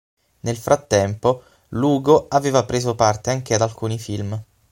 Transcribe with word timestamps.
Nel 0.39 0.57
frattempo 0.57 1.43
Lugo 1.73 2.27
aveva 2.27 2.65
preso 2.65 2.95
parte 2.95 3.29
anche 3.29 3.53
ad 3.53 3.61
alcuni 3.61 3.99
film. 3.99 4.43